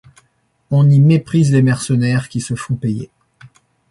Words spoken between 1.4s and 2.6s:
les mercenaires qui se